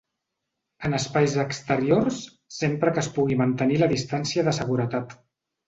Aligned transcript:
En 0.87 0.95
espais 0.99 1.35
exteriors, 1.43 2.17
sempre 2.61 2.95
que 2.97 3.03
es 3.05 3.13
pugui 3.21 3.39
mantenir 3.45 3.81
la 3.85 3.93
distància 3.95 4.49
de 4.51 4.59
seguretat. 4.63 5.19